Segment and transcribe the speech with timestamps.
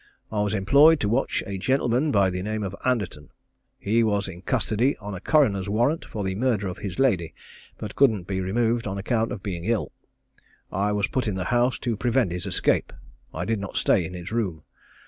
[0.31, 3.29] I was employed to watch a gentleman by the name of Anderton.
[3.77, 7.35] He was in custody on a coroner's warrant for the murder of his lady,
[7.77, 9.91] but couldn't be removed on account of being ill.
[10.71, 12.91] I was put in the house to prevent his escape.
[13.31, 14.63] I did not stay in his room.